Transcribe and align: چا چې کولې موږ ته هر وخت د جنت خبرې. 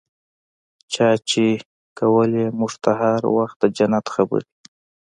چا 0.93 1.09
چې 1.29 1.45
کولې 1.99 2.45
موږ 2.59 2.73
ته 2.83 2.91
هر 3.01 3.21
وخت 3.37 3.55
د 3.61 3.63
جنت 3.77 4.05
خبرې. 4.15 4.49